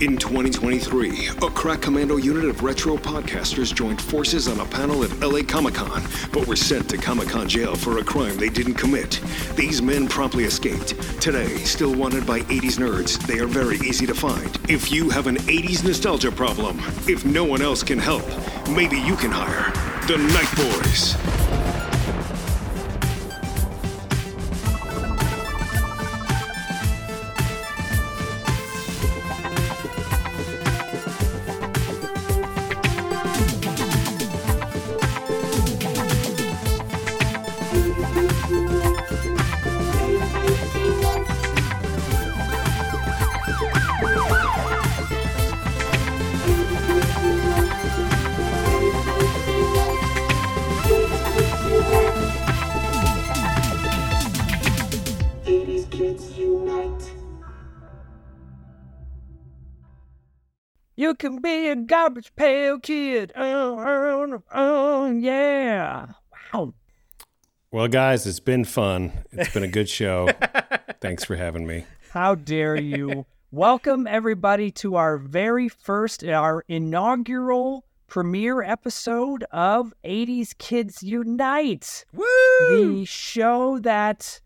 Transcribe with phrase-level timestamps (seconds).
[0.00, 5.10] In 2023, a crack commando unit of retro podcasters joined forces on a panel at
[5.18, 8.74] LA Comic Con, but were sent to Comic Con jail for a crime they didn't
[8.74, 9.20] commit.
[9.56, 10.90] These men promptly escaped.
[11.20, 14.56] Today, still wanted by 80s nerds, they are very easy to find.
[14.70, 16.78] If you have an 80s nostalgia problem,
[17.08, 18.24] if no one else can help,
[18.68, 19.72] maybe you can hire
[20.06, 21.47] the Night Boys.
[61.88, 63.32] Garbage pail kid.
[63.34, 66.06] Oh, oh, oh, yeah.
[66.52, 66.74] Wow.
[67.72, 69.24] Well, guys, it's been fun.
[69.32, 70.28] It's been a good show.
[71.00, 71.86] Thanks for having me.
[72.12, 73.24] How dare you?
[73.50, 82.04] Welcome, everybody, to our very first, our inaugural premiere episode of 80s Kids Unite.
[82.12, 82.26] Woo!
[82.68, 84.42] The show that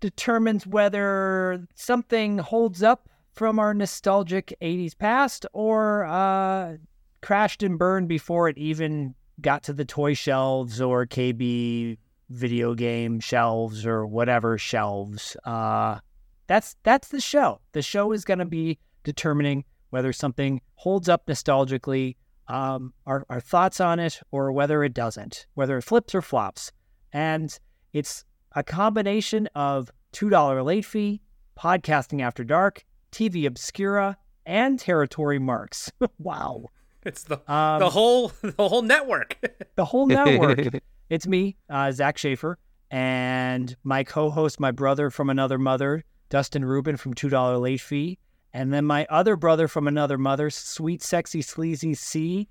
[0.00, 6.76] determines whether something holds up from our nostalgic 80s past or uh,
[7.20, 11.96] crashed and burned before it even got to the toy shelves or KB
[12.30, 15.36] video game shelves or whatever shelves.
[15.44, 15.98] Uh,
[16.46, 17.60] that's that's the show.
[17.72, 22.16] The show is going to be determining whether something holds up nostalgically,
[22.48, 26.72] um, our, our thoughts on it, or whether it doesn't, whether it flips or flops.
[27.12, 27.58] And
[27.92, 31.20] it's a combination of $2 late fee,
[31.58, 35.92] podcasting after dark, TV Obscura, and Territory Marks.
[36.18, 36.66] wow.
[37.04, 39.36] It's the Um, the whole the whole network.
[39.76, 40.82] the whole network.
[41.10, 42.58] it's me, uh, Zak Shaffer,
[42.90, 48.18] and my co-host, my brother from another mother, Dustin Rubin from Two Dollar Late Fee,
[48.52, 52.48] and then my other brother from another mother, Sweet Sexy Sleazy C,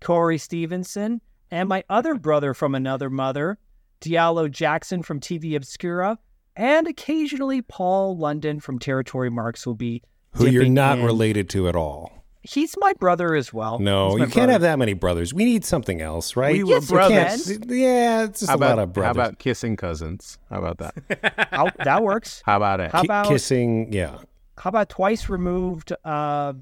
[0.00, 3.58] Corey Stevenson, and my other brother from another mother,
[4.00, 6.18] Diallo Jackson from TV Obscura,
[6.56, 11.04] and occasionally Paul London from Territory Marks will be Who you're not in.
[11.04, 12.12] related to at all.
[12.42, 13.78] He's my brother as well.
[13.78, 15.32] No, you my can't have that many brothers.
[15.32, 16.62] We need something else, right?
[16.62, 17.58] We Yes, were you brothers.
[17.58, 17.68] can.
[17.70, 19.06] Yeah, it's just How a lot about, of brothers.
[19.16, 20.38] how about kissing cousins?
[20.50, 21.48] How about that?
[21.52, 22.42] Oh, that works.
[22.44, 22.90] How about it?
[22.92, 23.92] How about kissing?
[23.92, 24.18] Yeah.
[24.58, 26.52] how about twice removed uh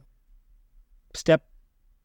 [1.14, 1.44] step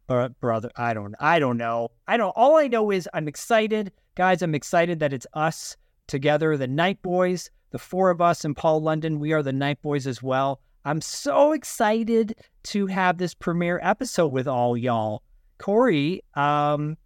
[0.07, 3.91] bro- brother i don't i don't know i don't all i know is i'm excited
[4.15, 5.77] guys i'm excited that it's us
[6.07, 9.81] together the night boys the four of us and paul london we are the night
[9.81, 15.22] boys as well i'm so excited to have this premiere episode with all y'all
[15.57, 16.97] corey um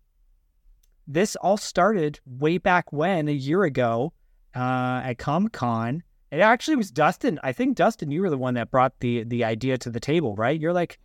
[1.07, 4.13] this all started way back when a year ago
[4.55, 7.41] uh at comic-con it actually was Dustin.
[7.43, 10.33] I think Dustin, you were the one that brought the the idea to the table,
[10.37, 10.57] right?
[10.57, 10.97] You're like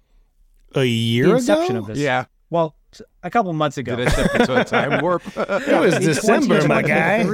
[0.77, 1.79] A year the ago?
[1.79, 1.99] of this.
[1.99, 2.27] Yeah.
[2.49, 2.86] Well, t-
[3.23, 3.97] a couple months ago.
[3.97, 5.23] Did I step into a time warp?
[5.37, 7.25] It was December, my guy.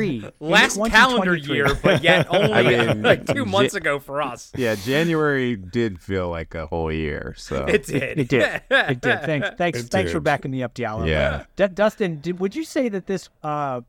[0.41, 4.53] Last calendar year, but yet only I mean, like two months ago for us.
[4.57, 7.35] yeah, January did feel like a whole year.
[7.37, 8.19] So It did.
[8.19, 8.63] It did.
[8.71, 9.21] It did.
[9.25, 9.49] Thanks.
[9.57, 9.81] Thanks.
[9.81, 11.07] It thanks for backing me up, Diallo.
[11.09, 11.45] Yeah.
[11.57, 13.81] D- Dustin, did, would you say that this uh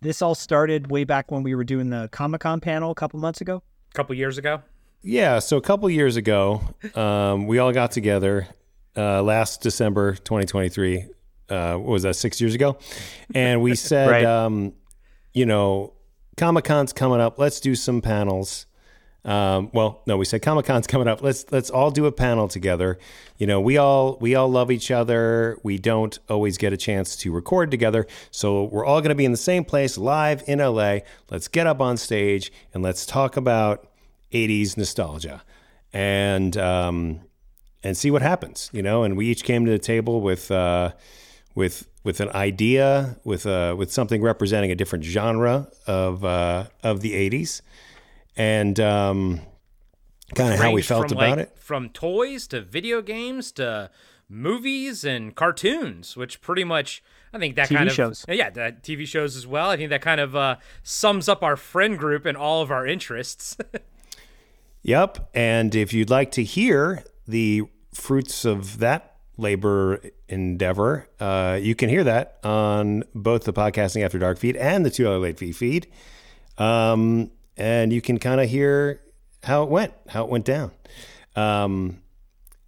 [0.00, 3.20] this all started way back when we were doing the Comic Con panel a couple
[3.20, 3.62] months ago?
[3.92, 4.62] A couple years ago.
[5.02, 5.38] Yeah.
[5.40, 6.62] So a couple years ago,
[6.94, 8.48] um, we all got together
[8.96, 11.06] uh, last December 2023.
[11.48, 12.14] Uh, what was that?
[12.14, 12.78] Six years ago,
[13.34, 14.24] and we said, Right.
[14.24, 14.72] um,
[15.34, 15.94] you know,
[16.36, 17.38] Comic Con's coming up.
[17.38, 18.66] Let's do some panels.
[19.24, 21.22] Um, well, no, we said Comic Con's coming up.
[21.22, 22.98] Let's let's all do a panel together.
[23.36, 25.58] You know, we all we all love each other.
[25.62, 29.26] We don't always get a chance to record together, so we're all going to be
[29.26, 31.00] in the same place, live in LA.
[31.30, 33.88] Let's get up on stage and let's talk about
[34.32, 35.42] '80s nostalgia,
[35.92, 37.20] and um,
[37.82, 38.70] and see what happens.
[38.72, 40.92] You know, and we each came to the table with uh,
[41.54, 47.00] with with an idea, with uh, with something representing a different genre of uh, of
[47.00, 47.62] the '80s,
[48.36, 49.40] and um,
[50.34, 51.58] kind of how we felt from, about like, it.
[51.58, 53.90] From toys to video games to
[54.28, 58.24] movies and cartoons, which pretty much I think that TV kind of shows.
[58.28, 59.70] Yeah, that TV shows as well.
[59.70, 62.86] I think that kind of uh, sums up our friend group and all of our
[62.86, 63.56] interests.
[64.82, 65.30] Yep.
[65.34, 71.88] And if you'd like to hear the fruits of that labor endeavor, uh, you can
[71.88, 75.52] hear that on both the Podcasting After Dark feed and the Two Dollar Late Fee
[75.52, 75.86] feed.
[76.58, 79.00] Um, and you can kind of hear
[79.42, 80.72] how it went, how it went down.
[81.36, 82.02] Um,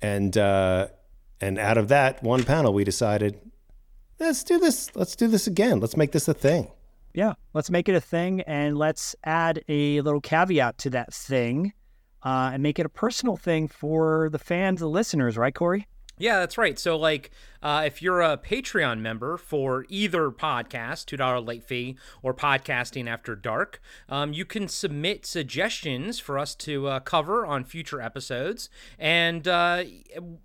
[0.01, 0.89] and uh,
[1.41, 3.39] and out of that one panel, we decided
[4.19, 4.95] let's do this.
[4.95, 5.81] Let's do this again.
[5.81, 6.71] Let's make this a thing.
[7.15, 11.75] Yeah, let's make it a thing and let's add a little caveat to that thing
[12.25, 15.87] uh, and make it a personal thing for the fans, the listeners, right, Corey?
[16.19, 16.79] Yeah, that's right.
[16.79, 17.31] So, like,
[17.63, 23.35] uh, if you're a Patreon member for either podcast, $2 late fee, or Podcasting After
[23.35, 28.69] Dark, um, you can submit suggestions for us to uh, cover on future episodes.
[28.99, 29.85] And uh,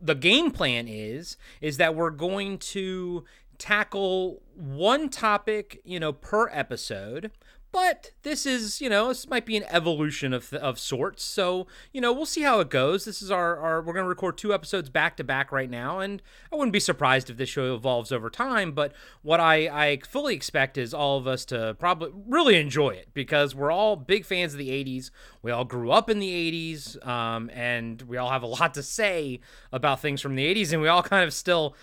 [0.02, 3.26] the game plan is is that we're going to
[3.58, 7.32] tackle one topic, you know, per episode.
[7.72, 11.24] But this is, you know, this might be an evolution of, of sorts.
[11.24, 13.06] So, you know, we'll see how it goes.
[13.06, 16.00] This is our, our we're going to record two episodes back to back right now.
[16.00, 16.22] And
[16.52, 18.72] I wouldn't be surprised if this show evolves over time.
[18.72, 23.10] But what I, I fully expect is all of us to probably really enjoy it
[23.14, 25.12] because we're all big fans of the 80s.
[25.42, 27.06] We all grew up in the 80s.
[27.06, 29.42] Um, and we all have a lot to say
[29.74, 30.72] about things from the 80s.
[30.72, 31.76] And we all kind of still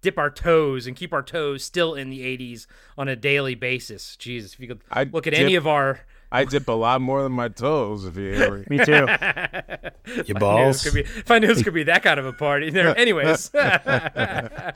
[0.00, 2.66] dip our toes and keep our toes still in the 80s
[2.96, 4.16] on a daily basis.
[4.16, 6.00] Jesus, if you could I look at dip- any of our
[6.30, 8.64] I dip a lot more than my toes, if you hear me.
[8.68, 8.92] Me too.
[8.92, 9.90] Your I knew
[10.24, 10.84] this balls.
[10.84, 12.68] could be, if I knew this could be that kind of a party.
[12.70, 13.50] There, anyways.
[13.54, 14.74] I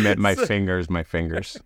[0.00, 1.58] meant my fingers, my fingers.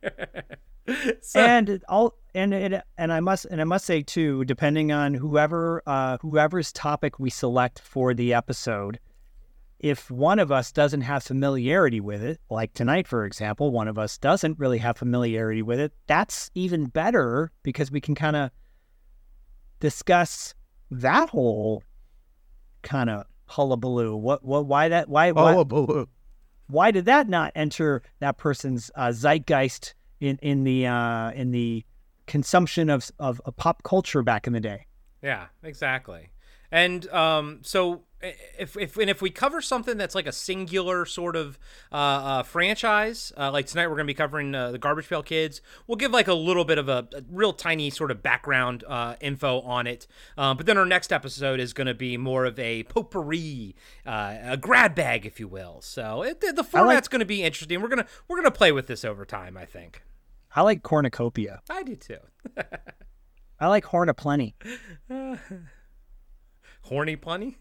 [1.35, 5.15] and it all and it and I must and I must say too, depending on
[5.15, 8.99] whoever uh, whoever's topic we select for the episode,
[9.81, 13.99] if one of us doesn't have familiarity with it, like tonight, for example, one of
[13.99, 18.51] us doesn't really have familiarity with it, that's even better because we can kind of
[19.79, 20.55] discuss
[20.91, 21.83] that whole
[22.83, 24.17] kind of hullabaloo.
[24.17, 26.09] What, what, why that, why, why, Hullabaloo.
[26.67, 31.85] why did that not enter that person's uh, zeitgeist in, in the, uh, in the
[32.27, 34.87] consumption of, of, of pop culture back in the day?
[35.23, 36.31] Yeah, exactly.
[36.71, 41.37] And um, so if, if and if we cover something that's like a singular sort
[41.37, 41.59] of
[41.93, 45.23] uh, uh, franchise, uh, like tonight we're going to be covering uh, the Garbage Pail
[45.23, 48.83] Kids, we'll give like a little bit of a, a real tiny sort of background
[48.89, 50.07] uh, info on it.
[50.37, 54.37] Um, but then our next episode is going to be more of a potpourri, uh,
[54.43, 55.81] a grab bag, if you will.
[55.81, 57.81] So it, the format's going to be interesting.
[57.81, 59.57] We're gonna we're gonna play with this over time.
[59.57, 60.03] I think.
[60.57, 61.61] I like cornucopia.
[61.71, 62.19] I do too.
[63.61, 64.57] I like horn of plenty.
[66.83, 67.59] Horny plenty.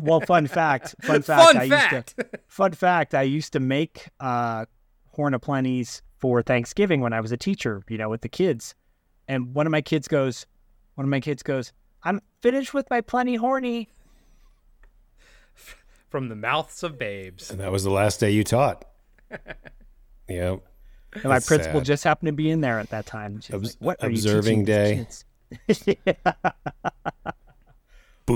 [0.00, 0.94] Well, fun fact.
[1.02, 1.46] Fun fact.
[1.52, 2.14] Fun I fact.
[2.18, 3.14] Used to, fun fact.
[3.14, 4.66] I used to make uh,
[5.08, 7.82] horn of plenties for Thanksgiving when I was a teacher.
[7.88, 8.74] You know, with the kids,
[9.28, 10.46] and one of my kids goes,
[10.94, 11.72] one of my kids goes,
[12.02, 13.88] "I'm finished with my plenty horny."
[16.08, 17.52] From the mouths of babes.
[17.52, 18.84] And that was the last day you taught.
[20.28, 20.60] yep.
[21.12, 21.84] And my principal sad.
[21.84, 23.40] just happened to be in there at that time.
[23.40, 25.06] She's Obs- like, "What are observing you day.
[25.68, 26.04] kids?"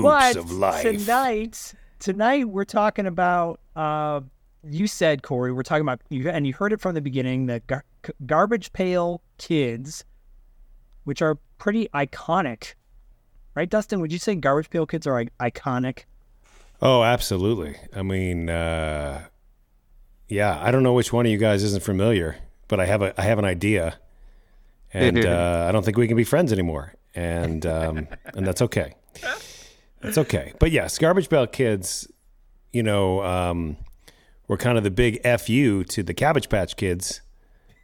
[0.01, 0.81] Boots but of life.
[0.83, 3.59] tonight, tonight we're talking about.
[3.75, 4.21] Uh,
[4.67, 7.45] you said Corey, we're talking about you, and you heard it from the beginning.
[7.45, 7.85] The gar-
[8.25, 10.03] garbage pail kids,
[11.03, 12.73] which are pretty iconic,
[13.53, 13.69] right?
[13.69, 16.05] Dustin, would you say garbage pail kids are I- iconic?
[16.81, 17.75] Oh, absolutely.
[17.95, 19.25] I mean, uh,
[20.27, 22.37] yeah, I don't know which one of you guys isn't familiar,
[22.67, 23.99] but I have a I have an idea,
[24.93, 28.95] and uh, I don't think we can be friends anymore, and um, and that's okay.
[30.05, 30.53] That's okay.
[30.59, 32.07] But yes, Garbage Pail Kids,
[32.71, 33.77] you know, um,
[34.47, 37.21] were kind of the big fu to the Cabbage Patch Kids,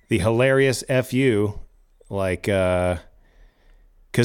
[0.09, 1.59] the hilarious fu,
[2.09, 2.99] like because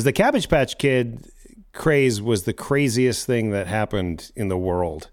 [0.05, 1.27] the Cabbage Patch Kid
[1.73, 5.11] craze was the craziest thing that happened in the world.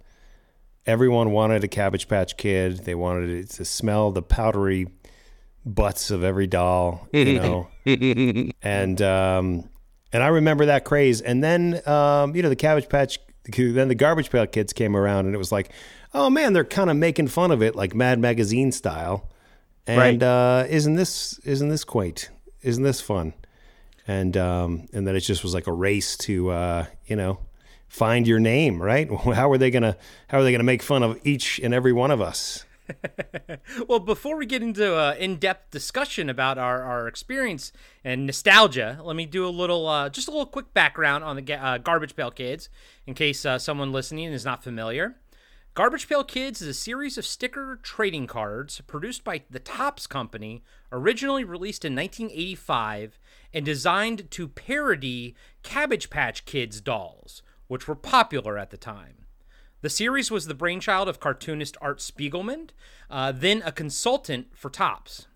[0.85, 2.79] Everyone wanted a Cabbage Patch Kid.
[2.79, 4.87] They wanted it to smell the powdery
[5.65, 7.39] butts of every doll, you
[7.85, 8.49] know.
[8.61, 9.69] and um,
[10.13, 11.19] and I remember that craze.
[11.19, 13.19] And then um, you know the Cabbage Patch,
[13.57, 15.69] then the Garbage Pail Kids came around, and it was like,
[16.13, 19.29] oh man, they're kind of making fun of it, like Mad Magazine style.
[19.85, 20.23] And Right.
[20.23, 22.29] uh, isn't this isn't this quaint?
[22.61, 23.33] Isn't this fun?
[24.07, 27.39] and um, and then it just was like a race to uh, you know
[27.87, 29.09] find your name, right?
[29.33, 29.95] How are they gonna
[30.27, 32.65] how are they gonna make fun of each and every one of us?
[33.87, 37.71] Well, before we get into uh, in-depth discussion about our, our experience
[38.03, 41.53] and nostalgia, let me do a little, uh, just a little quick background on the
[41.53, 42.69] uh, Garbage Pail Kids,
[43.05, 45.15] in case uh, someone listening is not familiar.
[45.75, 50.63] Garbage Pail Kids is a series of sticker trading cards produced by the Topps Company,
[50.91, 53.17] originally released in 1985
[53.53, 59.22] and designed to parody Cabbage Patch Kids dolls, which were popular at the time.
[59.83, 62.69] The series was the brainchild of cartoonist Art Spiegelman,
[63.09, 65.27] uh, then a consultant for Topps.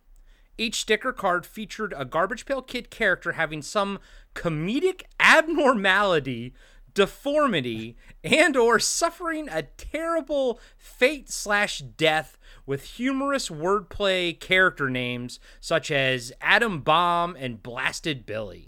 [0.58, 4.00] Each sticker card featured a Garbage Pail Kid character having some
[4.36, 6.54] comedic abnormality
[6.94, 15.92] deformity, and or suffering a terrible fate slash death with humorous wordplay character names such
[15.92, 18.67] as Adam Bomb and Blasted Billy.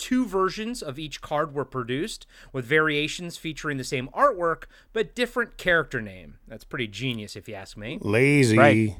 [0.00, 4.62] Two versions of each card were produced, with variations featuring the same artwork
[4.94, 6.38] but different character name.
[6.48, 7.98] That's pretty genius, if you ask me.
[8.00, 8.56] Lazy.
[8.56, 8.96] Right.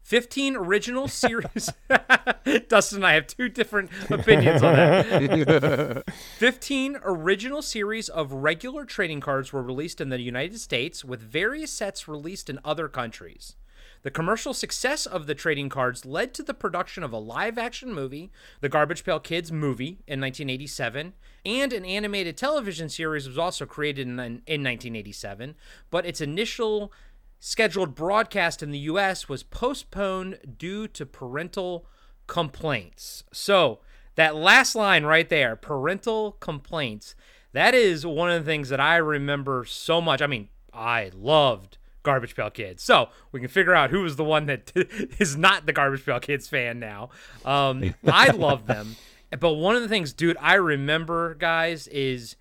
[0.00, 1.70] 15 original series.
[2.68, 6.04] Dustin and I have two different opinions on that.
[6.38, 11.70] 15 original series of regular trading cards were released in the United States, with various
[11.70, 13.54] sets released in other countries.
[14.02, 17.94] The commercial success of the trading cards led to the production of a live action
[17.94, 21.12] movie, The Garbage Pail Kids movie, in 1987,
[21.46, 25.54] and an animated television series was also created in, in 1987,
[25.90, 26.92] but its initial
[27.38, 31.86] scheduled broadcast in the US was postponed due to parental
[32.26, 33.22] complaints.
[33.32, 33.80] So,
[34.14, 37.14] that last line right there, parental complaints,
[37.52, 40.20] that is one of the things that I remember so much.
[40.20, 42.82] I mean, I loved Garbage Pail Kids.
[42.82, 44.72] So, we can figure out who was the one that
[45.18, 47.10] is not the Garbage Pail Kids fan now.
[47.44, 48.96] Um, I love them.
[49.38, 52.36] But one of the things, dude, I remember, guys, is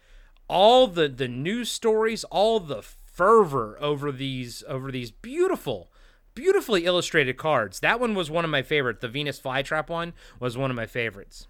[0.48, 5.92] all the the news stories, all the fervor over these over these beautiful
[6.34, 7.80] beautifully illustrated cards.
[7.80, 9.00] That one was one of my favorites.
[9.02, 11.48] The Venus flytrap one was one of my favorites.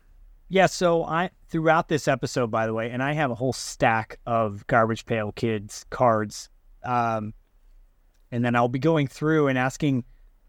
[0.49, 4.19] Yeah, so I throughout this episode, by the way, and I have a whole stack
[4.25, 6.49] of Garbage Pail Kids cards,
[6.83, 7.33] um,
[8.31, 10.03] and then I'll be going through and asking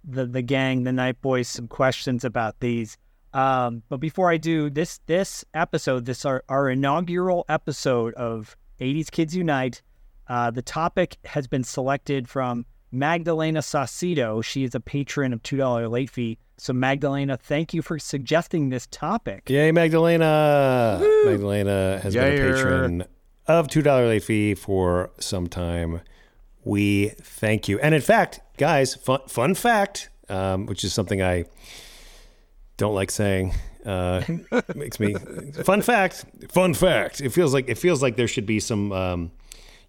[0.04, 2.96] the the gang, the Night Boys, some questions about these.
[3.32, 9.10] Um, but before I do this, this episode, this our, our inaugural episode of 80s
[9.10, 9.82] Kids Unite.
[10.28, 14.44] Uh, the topic has been selected from Magdalena Saucedo.
[14.44, 16.38] She is a patron of $2 late fee.
[16.58, 19.48] So, Magdalena, thank you for suggesting this topic.
[19.48, 21.00] Yay, Magdalena!
[21.24, 23.04] Magdalena has been a patron
[23.46, 26.02] of $2 late fee for some time.
[26.64, 27.78] We thank you.
[27.80, 31.44] And in fact, guys, fun, fun fact, um, which is something I
[32.76, 33.54] don't like saying.
[33.84, 34.22] Uh,
[34.76, 35.14] makes me
[35.64, 36.24] fun fact.
[36.50, 37.20] Fun fact.
[37.20, 39.30] It feels like it feels like there should be some, um,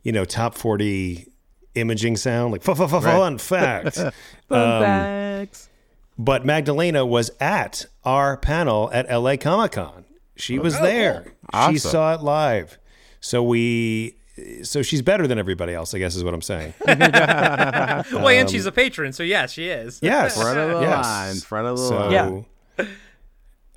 [0.02, 1.28] you know, top forty
[1.76, 3.96] imaging sound like fun, fun, fun, fun fact.
[4.50, 5.70] Fun Um, facts.
[6.18, 10.06] But Magdalena was at our panel at LA Comic Con.
[10.36, 11.34] She was there.
[11.70, 12.78] She saw it live.
[13.20, 14.18] So we
[14.64, 16.74] so she's better than everybody else, I guess is what I'm saying.
[16.88, 20.00] well, and she's a patron, so yes, she is.
[20.02, 20.42] Yes.
[20.42, 21.06] Front of the yes.
[21.06, 21.36] line.
[21.36, 22.46] Front of the So line.
[22.78, 22.86] Yeah.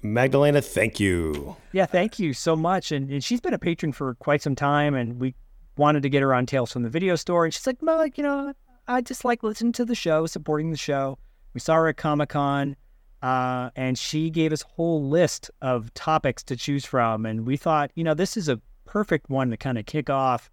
[0.02, 1.56] Magdalena, thank you.
[1.72, 2.92] Yeah, thank you so much.
[2.92, 5.34] And, and she's been a patron for quite some time, and we
[5.76, 7.44] wanted to get her on Tales from the Video Store.
[7.44, 8.54] And she's like, well, like, you know,
[8.88, 11.18] I just like listening to the show, supporting the show.
[11.52, 12.76] We saw her at Comic Con,
[13.22, 17.26] uh, and she gave us a whole list of topics to choose from.
[17.26, 20.50] And we thought, you know, this is a perfect one to kind of kick off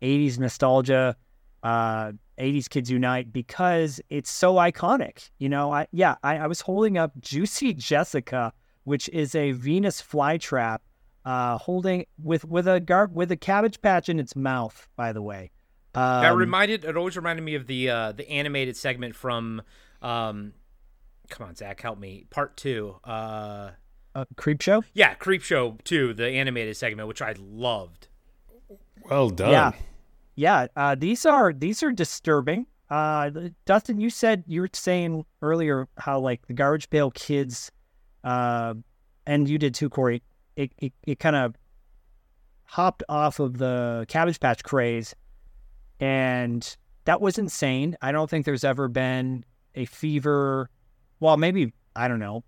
[0.00, 1.16] 80s nostalgia,
[1.62, 5.30] uh, 80s Kids Unite, because it's so iconic.
[5.38, 8.52] You know, I yeah, I, I was holding up Juicy Jessica,
[8.84, 10.78] which is a Venus flytrap,
[11.24, 14.88] uh, holding with with a gar- with a cabbage patch in its mouth.
[14.96, 15.50] By the way,
[15.94, 19.62] um, That reminded it always reminded me of the uh, the animated segment from
[20.00, 20.52] um
[21.28, 23.70] come on Zak help me part two uh
[24.14, 24.82] uh, creepshow.
[24.94, 28.08] yeah Creepshow two the animated segment which I loved
[29.08, 29.50] Well done.
[29.50, 29.72] Yeah.
[30.34, 32.66] Yeah, uh, these are these are disturbing.
[32.88, 33.30] Uh,
[33.66, 37.70] Dustin, you said you were saying earlier how like the Garbage Pail Kids,
[38.24, 38.74] uh,
[39.26, 40.22] and you did too, Corey.
[40.56, 41.54] It it, it kind of
[42.64, 45.14] hopped off of the Cabbage Patch craze,
[46.00, 47.96] and that was insane.
[48.00, 50.70] I don't think there's ever been a fever.
[51.20, 52.42] Well, maybe I don't know.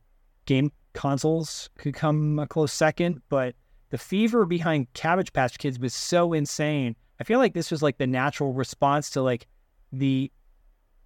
[0.46, 3.54] Game consoles could come a close second, but
[3.90, 6.96] the fever behind Cabbage Patch Kids was so insane.
[7.20, 9.46] I feel like this was like the natural response to like
[9.92, 10.32] the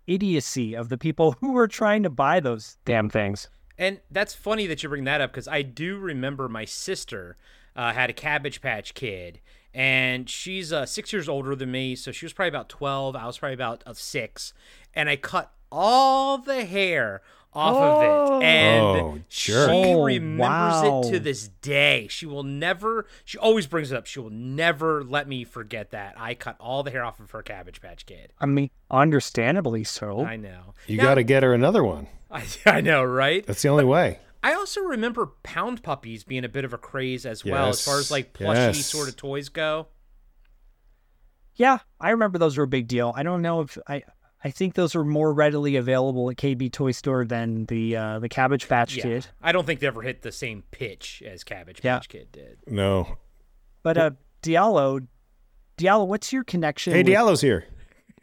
[0.07, 3.49] idiocy of the people who were trying to buy those damn things.
[3.77, 7.37] and that's funny that you bring that up because I do remember my sister
[7.77, 9.41] uh, had a Cabbage Patch Kid
[9.75, 13.27] and she's uh, six years older than me so she was probably about 12 I
[13.27, 14.55] was probably about uh, six
[14.95, 17.21] and I cut all the hair
[17.59, 18.41] off of it oh.
[18.41, 19.69] and Oh, jerk.
[19.71, 21.01] she Oh, remembers wow.
[21.05, 25.03] it to this day she will never she always brings it up she will never
[25.03, 28.33] let me forget that i cut all the hair off of her cabbage patch kid
[28.41, 30.25] I mean, understandably so.
[30.25, 32.07] i know You got to get her another one.
[32.31, 34.21] I, I know right That's the only way.
[34.43, 37.99] i also remember pound puppies being a bit of a craze as well as far
[37.99, 38.87] as like plushy yes.
[38.87, 39.89] sort of toys go
[41.57, 43.13] Yeah, I remember those were a big deal.
[43.17, 44.05] I don't know if I.
[44.45, 48.29] I think those were more readily available at KB Toy Store than the uh, the
[48.29, 49.27] Cabbage Patch yeah Kid.
[49.43, 51.97] i don't think they ever hit the same pitch as cabbage Yeah.
[51.97, 53.17] patch kid did No.
[53.83, 54.11] But uh,
[54.43, 55.07] Diallo,
[55.77, 56.93] Diallo, what's your connection?
[56.93, 57.65] Hey, with, Diallo's here.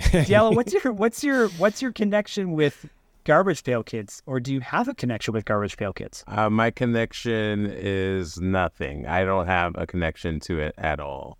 [0.00, 2.86] Diallo, what's your what's your what's your connection with
[3.24, 6.24] Garbage Pail Kids, or do you have a connection with Garbage Pail Kids?
[6.26, 9.06] Uh, my connection is nothing.
[9.06, 11.38] I don't have a connection to it at all.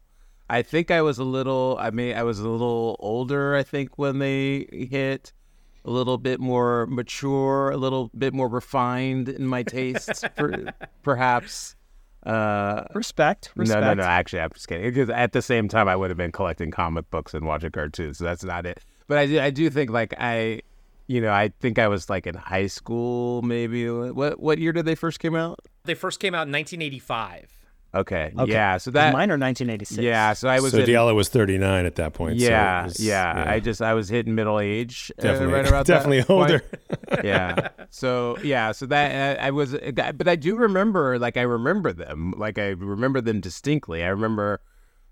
[0.52, 1.78] I think I was a little.
[1.80, 3.56] I mean, I was a little older.
[3.56, 5.32] I think when they hit,
[5.86, 10.66] a little bit more mature, a little bit more refined in my tastes, per,
[11.02, 11.74] perhaps.
[12.24, 13.80] Uh, Respect, respect.
[13.80, 14.04] No, no, no.
[14.04, 14.84] Actually, I'm just kidding.
[14.84, 18.18] Because at the same time, I would have been collecting comic books and watching cartoons.
[18.18, 18.78] So that's not it.
[19.08, 20.60] But I do, I do think like I,
[21.06, 23.88] you know, I think I was like in high school, maybe.
[23.88, 25.60] What what year did they first came out?
[25.84, 27.61] They first came out in 1985.
[27.94, 28.32] Okay.
[28.38, 28.52] Okay.
[28.52, 28.78] Yeah.
[28.78, 29.12] So that.
[29.12, 29.98] mine are 1986.
[30.02, 30.32] Yeah.
[30.32, 30.72] So I was.
[30.72, 32.40] so in- Diallo was 39 at that point.
[32.40, 33.44] so it yeah, yeah.
[33.46, 35.12] I just I was hitting middle age.
[35.18, 36.50] uh, definitely, right about that definitely point.
[36.50, 36.64] older.
[37.24, 37.68] yeah.
[37.90, 38.72] So yeah.
[38.72, 42.68] So that uh, I was, but I do remember, like I remember them, like I
[42.68, 44.02] remember them distinctly.
[44.02, 44.62] I remember,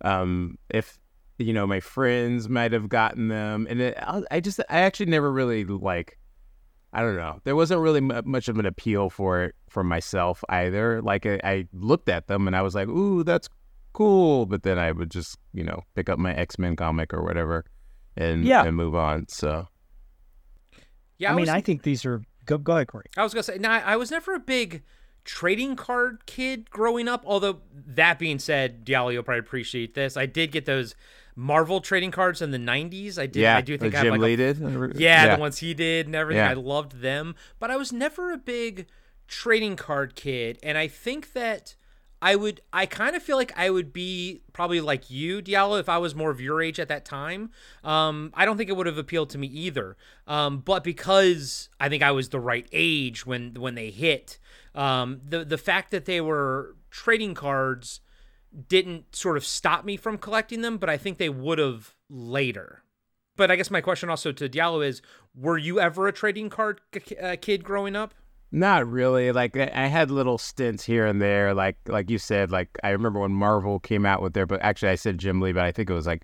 [0.00, 0.99] um, if
[1.37, 5.06] you know, my friends might have gotten them, and it, I I just, I actually
[5.06, 6.16] never really like.
[6.92, 7.40] I don't know.
[7.44, 11.00] There wasn't really mu much of an appeal for it for myself either.
[11.00, 13.48] Like I, I looked at them and I was like, "Ooh, that's
[13.92, 17.22] cool," but then I would just, you know, pick up my X Men comic or
[17.22, 17.64] whatever,
[18.16, 18.64] and Yeah.
[18.64, 19.28] and move on.
[19.28, 19.68] So
[21.18, 23.06] Yeah, I mean, was, I think these are go go ahead, Corey.
[23.16, 24.82] I was gonna say, now I was never a big
[25.24, 27.22] trading card kid growing up.
[27.26, 30.16] Although that being said, Diallo, you'll probably appreciate this.
[30.16, 30.94] I did get those
[31.36, 33.18] Marvel trading cards in the '90s.
[33.18, 33.40] I did.
[33.40, 34.96] yeah, I do think I have Jim like a Lee did.
[34.98, 36.42] Yeah, the ones he did and everything.
[36.44, 36.50] Yeah.
[36.50, 37.34] I loved them.
[37.58, 38.86] But I was never a big
[39.30, 40.58] trading card kid.
[40.62, 41.76] And I think that
[42.20, 45.88] I would, I kind of feel like I would be probably like you, Diallo, if
[45.88, 47.50] I was more of your age at that time.
[47.82, 49.96] Um, I don't think it would have appealed to me either.
[50.26, 54.38] Um, but because I think I was the right age when when they hit,
[54.75, 58.00] um, the the fact that they were trading cards
[58.68, 62.82] didn't sort of stop me from collecting them, but I think they would have later.
[63.37, 65.00] But I guess my question also to Diallo is:
[65.34, 68.12] Were you ever a trading card k- uh, kid growing up?
[68.52, 69.30] Not really.
[69.32, 71.54] Like I had little stints here and there.
[71.54, 72.50] Like like you said.
[72.50, 74.47] Like I remember when Marvel came out with their.
[74.47, 76.23] But actually, I said Jim Lee, but I think it was like,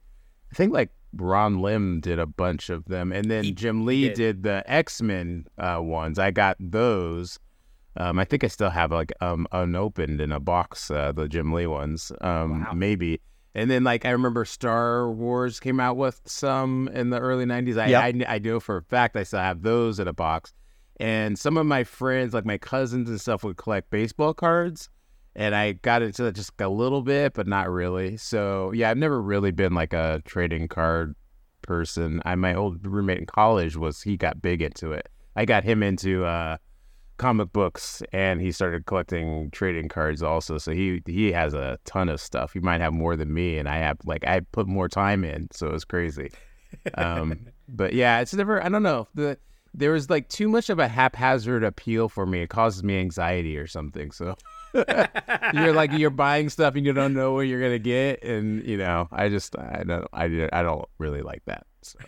[0.53, 4.09] I think like Ron Lim did a bunch of them, and then He- Jim Lee
[4.09, 4.15] did.
[4.15, 4.43] did.
[4.43, 6.19] the X Men uh, ones.
[6.19, 7.39] I got those.
[7.99, 10.91] Um, I think I still have like um unopened in a box.
[10.91, 12.11] Uh, the Jim Lee ones.
[12.21, 12.73] Um, Wow.
[12.75, 13.21] maybe.
[13.55, 17.79] And then like I remember Star Wars came out with some in the early '90s.
[17.81, 18.27] I Yep.
[18.29, 20.53] I, I know for a fact I still have those in a box.
[20.99, 24.89] And some of my friends, like my cousins and stuff, would collect baseball cards.
[25.35, 28.17] And I got into that just a little bit, but not really.
[28.17, 31.15] So yeah, I've never really been like a trading card
[31.63, 32.23] person.
[32.25, 35.09] I my old roommate in college was he got big into it.
[35.35, 36.57] I got him into uh,
[37.19, 40.57] comic books, and he started collecting trading cards also.
[40.57, 42.55] So he he has a ton of stuff.
[42.55, 45.49] He might have more than me, and I have like I put more time in,
[45.53, 46.31] so it's crazy.
[46.95, 48.63] Um, but yeah, it's never.
[48.63, 49.09] I don't know.
[49.15, 49.39] The
[49.77, 52.41] there was like too much of a haphazard appeal for me.
[52.41, 54.11] It causes me anxiety or something.
[54.11, 54.35] So
[54.75, 58.79] you're like you're buying stuff and you don't know what you're gonna get, and you
[58.79, 61.67] know, I just I don't I, I don't really like that.
[61.83, 61.99] So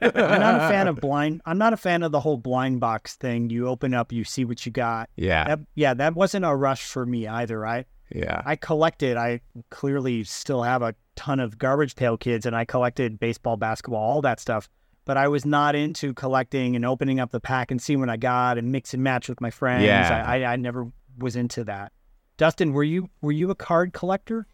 [0.00, 1.42] I'm not a fan of blind.
[1.44, 3.50] I'm not a fan of the whole blind box thing.
[3.50, 5.10] You open up, you see what you got.
[5.16, 7.66] yeah, That, yeah, that wasn't a rush for me either.
[7.66, 9.16] I yeah, I collected.
[9.16, 14.02] I clearly still have a ton of garbage pail kids, and I collected baseball, basketball,
[14.02, 14.68] all that stuff.
[15.10, 18.16] But I was not into collecting and opening up the pack and seeing what I
[18.16, 19.82] got and mix and match with my friends.
[19.82, 20.22] Yeah.
[20.24, 20.86] I, I, I never
[21.18, 21.90] was into that.
[22.36, 24.46] Dustin, were you were you a card collector?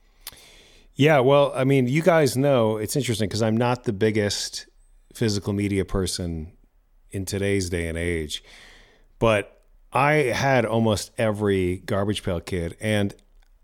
[0.95, 4.67] Yeah, well, I mean, you guys know it's interesting because I'm not the biggest
[5.13, 6.53] physical media person
[7.11, 8.43] in today's day and age,
[9.19, 9.61] but
[9.93, 13.15] I had almost every garbage pail kid, and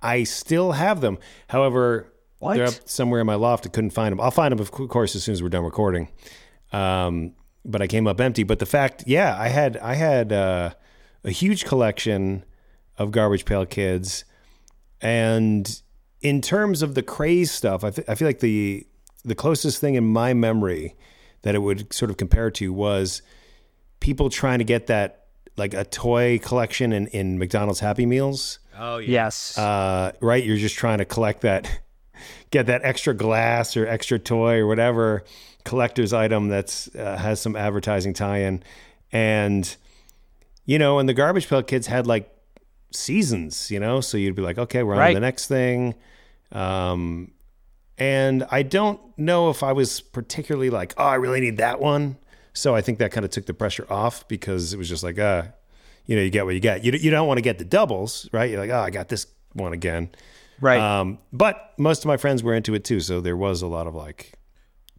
[0.03, 1.17] I still have them.
[1.49, 2.59] However, What?
[2.59, 3.65] they're up somewhere in my loft.
[3.67, 4.21] I couldn't find them.
[4.21, 6.09] I'll find them, of course, as soon as we're done recording.
[6.73, 8.43] Um, but I came up empty.
[8.43, 10.71] But the fact, yeah, I had I had uh,
[11.25, 12.45] a huge collection
[12.99, 14.25] of garbage pail kids,
[15.01, 15.81] and
[16.21, 18.87] in terms of the craze stuff, I fe- I feel like the
[19.25, 20.97] the closest thing in my memory
[21.43, 23.23] that it would sort of compare to was
[24.01, 28.59] people trying to get that like a toy collection in, in McDonald's Happy Meals.
[28.79, 29.59] Oh Yes.
[29.59, 30.43] Uh, right?
[30.43, 31.69] You're just trying to collect that,
[32.51, 35.25] get that extra glass or extra toy or whatever
[35.65, 38.63] collector's item that's uh, has some advertising tie-in,
[39.13, 39.77] and
[40.65, 42.29] you know, and the Garbage Pail Kids had like
[42.93, 45.15] seasons, you know, so you'd be like, okay, we're on to Right.
[45.15, 45.95] the next thing.
[46.53, 47.33] Um,
[47.99, 52.17] and I don't know if I was particularly like, oh, I really need that one.
[52.53, 55.19] So I think that kind of took the pressure off because it was just like,
[55.19, 55.45] uh,
[56.07, 56.85] you know, you get what you get.
[56.85, 58.51] You, you don't want to get the doubles, right?
[58.51, 60.11] You're like, oh, I got this one again.
[60.61, 60.79] Right.
[60.81, 63.87] Um, but most of my friends were into it too, so there was a lot
[63.87, 64.35] of like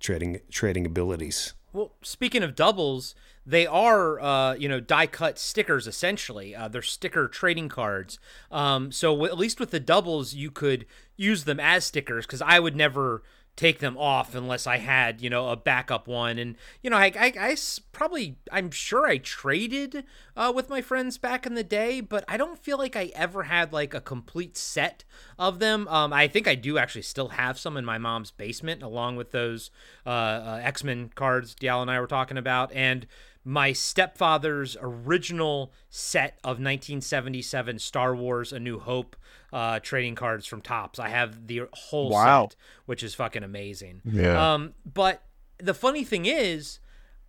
[0.03, 1.53] trading trading abilities.
[1.71, 6.55] Well, speaking of doubles, they are uh, you know die cut stickers essentially.
[6.55, 8.19] Uh, they're sticker trading cards.
[8.51, 10.85] Um, so w- at least with the doubles, you could
[11.15, 13.23] use them as stickers because I would never
[13.55, 16.39] take them off unless I had, you know, a backup one.
[16.39, 17.55] And, you know, I, I, I
[17.91, 20.03] probably, I'm sure I traded
[20.35, 23.43] uh, with my friends back in the day, but I don't feel like I ever
[23.43, 25.03] had like a complete set
[25.37, 25.87] of them.
[25.87, 29.31] Um, I think I do actually still have some in my mom's basement along with
[29.31, 29.69] those
[30.05, 32.71] uh, uh, X Men cards Diallo and I were talking about.
[32.73, 33.05] And,
[33.45, 39.15] my stepfather's original set of 1977 Star Wars A New Hope
[39.51, 40.97] uh, trading cards from Topps.
[40.99, 42.47] I have the whole Wow.
[42.49, 44.01] set, which is fucking amazing.
[44.05, 44.53] Yeah.
[44.53, 45.23] Um, but
[45.57, 46.79] the funny thing is,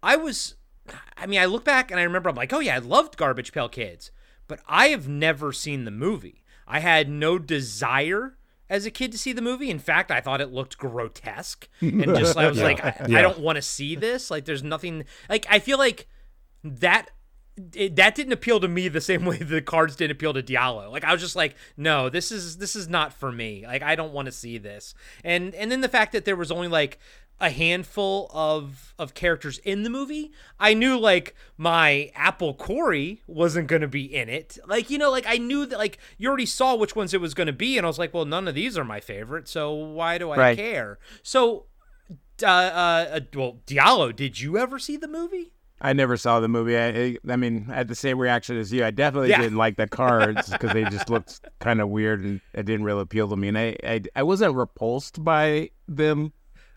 [0.03, 0.55] I was,
[1.17, 3.53] I mean, I look back and I remember I'm like, oh yeah, I loved Garbage
[3.53, 4.11] Pail Kids,
[4.47, 6.43] but I have never seen the movie.
[6.67, 8.37] I had no desire
[8.75, 9.71] as a kid to see the movie.
[9.71, 13.39] In fact, I thought it looked grotesque and just I was like, I, I don't
[13.39, 14.31] want to see this.
[14.31, 15.05] Like, there's nothing.
[15.29, 16.09] Like, I feel like
[16.65, 17.11] that.
[17.73, 20.91] It, that didn't appeal to me the same way the cards didn't appeal to Diallo.
[20.91, 23.65] Like I was just like, no, this is this is not for me.
[23.65, 24.93] Like I don't want to see this.
[25.23, 26.99] And and then the fact that there was only like
[27.41, 33.67] a handful of of characters in the movie, I knew like my Apple Corey wasn't
[33.69, 34.57] going to be in it.
[34.67, 37.35] Like you know, like I knew that like you already saw which ones it was
[37.35, 39.73] going to be, and I was like, well, none of these are my favorite, so
[39.73, 40.57] why do I Right.
[40.57, 40.99] care?
[41.23, 41.67] So,
[42.43, 45.53] uh, uh, well, Diallo, did you ever see the movie?
[45.81, 46.77] I never saw the movie.
[46.79, 48.85] I, I- I mean, I had the same reaction as you.
[48.85, 49.43] I definitely Yeah.
[49.43, 53.03] didn't like the cards because they just looked kind of weird and it didn't really
[53.03, 53.49] appeal to me.
[53.49, 56.33] And I, I, I wasn't repulsed by them,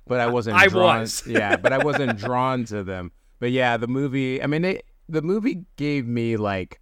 [0.07, 0.57] but I wasn't.
[0.57, 1.23] I drawn, was.
[1.27, 3.11] yeah, but I wasn't drawn to them.
[3.39, 4.41] But yeah, the movie.
[4.41, 6.79] I mean, it, the movie gave me like.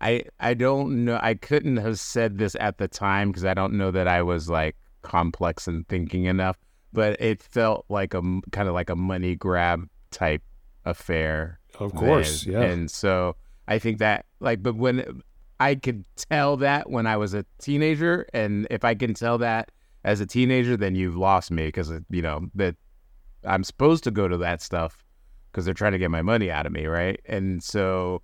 [0.00, 1.18] I I don't know.
[1.22, 4.48] I couldn't have said this at the time because I don't know that I was
[4.48, 6.58] like complex and thinking enough.
[6.92, 10.42] But it felt like a kind of like a money grab type
[10.84, 11.60] affair.
[11.78, 12.52] Of course, then.
[12.52, 12.62] yeah.
[12.62, 13.36] And so
[13.68, 15.22] I think that like, but when
[15.60, 19.70] I could tell that when I was a teenager, and if I can tell that
[20.04, 22.76] as a teenager, then you've lost me because you know that
[23.44, 25.04] I'm supposed to go to that stuff
[25.50, 27.20] because they're trying to get my money out of me, right?
[27.26, 28.22] And so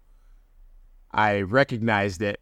[1.13, 2.41] I recognized it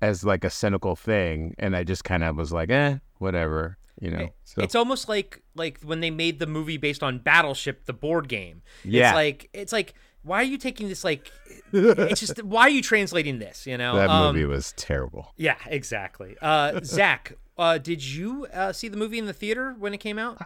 [0.00, 4.10] as like a cynical thing, and I just kind of was like, eh, whatever, you
[4.10, 4.28] know.
[4.44, 8.28] So It's almost like like when they made the movie based on Battleship, the board
[8.28, 8.62] game.
[8.84, 9.10] Yeah.
[9.10, 9.94] It's like it's like
[10.26, 11.30] why are you taking this like
[11.72, 13.96] it's just why are you translating this, you know?
[13.96, 15.32] that Um, movie was terrible.
[15.36, 16.36] Yeah, exactly.
[16.42, 20.18] Uh Zak, uh did you uh, see the movie in the theater when it came
[20.18, 20.38] out?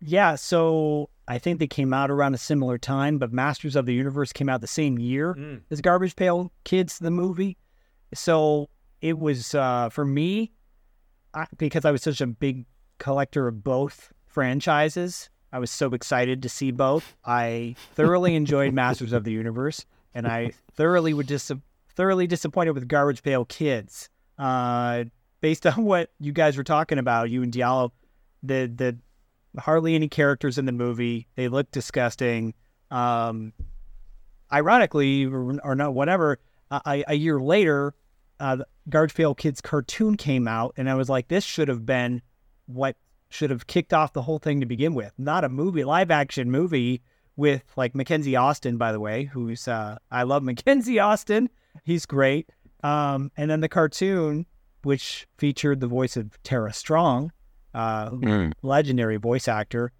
[0.00, 3.92] Yeah, so I think they came out around a similar time, but Masters of the
[3.94, 5.60] Universe came out the same year Mm.
[5.70, 7.56] as Garbage Pail Kids, the movie.
[8.14, 8.68] So
[9.00, 10.52] it was uh, for me
[11.34, 12.64] I, because I was such a big
[12.98, 15.28] collector of both franchises.
[15.52, 17.16] I was so excited to see both.
[17.24, 21.52] I thoroughly enjoyed Masters of the Universe, and I thoroughly would dis-
[21.94, 24.10] thoroughly disappointed with Garbage Pail Kids.
[24.38, 25.04] Uh,
[25.40, 27.92] based on what you guys were talking about, you and Diallo,
[28.42, 28.98] the the
[29.60, 31.26] hardly any characters in the movie.
[31.34, 32.54] They look disgusting.
[32.90, 33.52] Um,
[34.52, 36.38] ironically, or, or not, whatever.
[36.70, 37.94] A, a year later,
[38.40, 38.58] uh,
[38.88, 42.22] Garbage Pail Kids cartoon came out, and I was like, this should have been
[42.66, 42.96] what
[43.30, 45.12] should have kicked off the whole thing to begin with.
[45.18, 47.02] Not a movie, live action movie
[47.36, 51.50] with like Mackenzie Astin, by the way, who's uh, I love Mackenzie Astin.
[51.84, 52.50] He's great.
[52.82, 54.46] Um, and then the cartoon,
[54.82, 57.32] which featured the voice of Tara Strong,
[57.74, 58.52] uh, Mm.
[58.62, 59.92] legendary voice actor.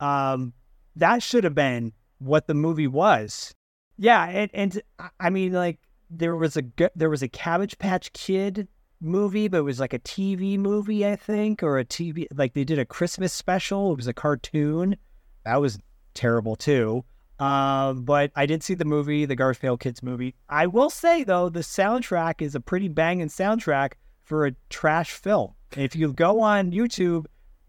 [0.00, 0.52] Um,
[0.96, 3.54] that should have been what the movie was.
[3.96, 4.82] Yeah, and, and
[5.20, 5.78] I- mean, like
[6.10, 6.62] there was a
[6.94, 8.68] there was a Cabbage Patch Kid
[9.00, 12.64] movie, but it was like a TV movie, I think, or a TV like they
[12.64, 13.92] did a Christmas special.
[13.92, 14.96] It was a cartoon.
[15.44, 15.78] That was
[16.14, 17.04] terrible too.
[17.38, 20.34] Um, but I did see the movie, the Garbage Pail Kids movie.
[20.48, 25.54] I will say though, the soundtrack is a pretty banging soundtrack for a trash film.
[25.76, 27.26] If you go on YouTube,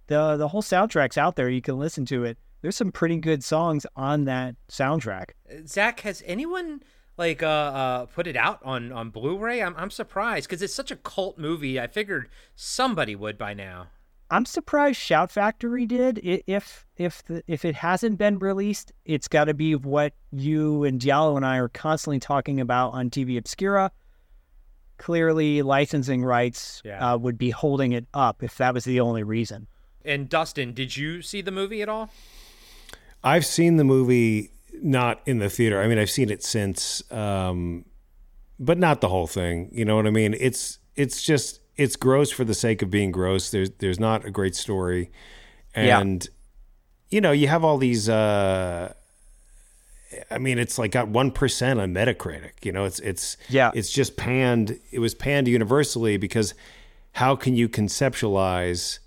[0.08, 1.50] the the whole soundtrack's out there.
[1.50, 2.38] You can listen to it.
[2.62, 5.32] There's some pretty good songs on that soundtrack.
[5.68, 6.82] Zak, has anyone
[7.17, 9.62] like uh, uh put it out on on Blu-ray?
[9.62, 11.80] I'm I'm surprised because it's such a cult movie.
[11.80, 13.88] I figured somebody would by now.
[14.32, 16.19] I'm surprised Shout Factory did.
[16.23, 20.99] If if the, if it hasn't been released, it's got to be what you and
[20.99, 23.91] Diallo and I are constantly talking about on TV Obscura.
[24.97, 27.13] Clearly, licensing rights Yeah.
[27.13, 29.67] uh, would be holding it up if that was the only reason.
[30.06, 32.10] And Dustin, did you see the movie at all?
[33.23, 34.51] I've seen the movie
[34.84, 35.82] not in the theater.
[35.82, 37.86] I mean, I've seen it since, um,
[38.60, 39.70] but not the whole thing.
[39.72, 40.36] You know what I mean?
[40.40, 43.52] It's it's just it's gross for the sake of being gross.
[43.52, 45.12] There's there's not a great story,
[45.76, 46.00] Yeah.
[46.00, 46.28] and
[47.10, 48.08] you know you have all these.
[48.10, 48.94] uh
[50.32, 52.64] I mean, it's like got one percent on Metacritic.
[52.64, 53.72] You know, it's it's Yeah.
[53.74, 54.80] it's just panned.
[54.92, 56.54] It was panned universally because
[57.14, 59.00] how can you conceptualize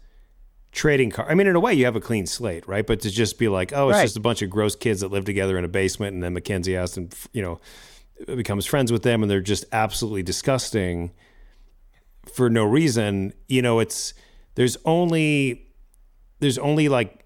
[0.73, 1.31] trading card?
[1.31, 2.87] I mean, in a way, you have a clean slate, right?
[2.87, 4.03] But to just be like, oh, it's Right.
[4.03, 6.77] just a bunch of gross kids that live together in a basement, and then Mackenzie
[6.77, 7.61] Astin, you know,
[8.27, 11.13] becomes friends with them, and they're just absolutely disgusting
[12.35, 13.33] for no reason.
[13.49, 14.15] You know, it's
[14.55, 15.67] there's only
[16.41, 17.25] there's only like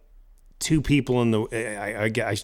[0.59, 2.37] two people in the eh, I, I, I